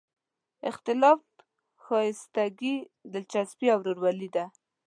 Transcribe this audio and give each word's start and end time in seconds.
اختلاف 0.69 1.21
ښایستګي، 1.83 2.75
دلچسپي 3.11 3.67
او 3.73 3.79
ورورولي 3.81 4.29
ده. 4.35 4.45